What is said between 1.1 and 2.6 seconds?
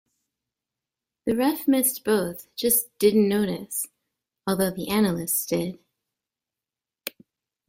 The ref missed both,